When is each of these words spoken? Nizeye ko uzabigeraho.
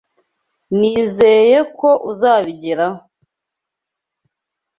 Nizeye 0.77 1.59
ko 1.79 1.89
uzabigeraho. 2.11 3.01